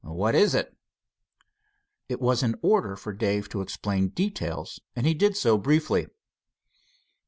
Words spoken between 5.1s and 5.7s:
did so